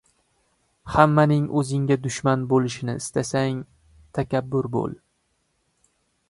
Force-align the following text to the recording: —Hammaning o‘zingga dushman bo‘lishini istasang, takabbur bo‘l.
—Hammaning 0.93 1.43
o‘zingga 1.61 1.97
dushman 2.05 2.47
bo‘lishini 2.53 2.95
istasang, 3.03 3.61
takabbur 4.21 4.71
bo‘l. 4.79 4.99